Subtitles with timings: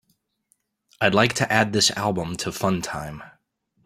[0.99, 3.21] I'd like to add this album to funtime.